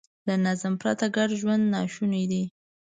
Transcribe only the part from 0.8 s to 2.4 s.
پرته ګډ ژوند ناشونی